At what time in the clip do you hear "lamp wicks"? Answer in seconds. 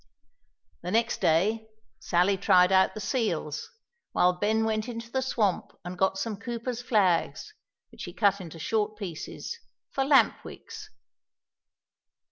10.03-10.89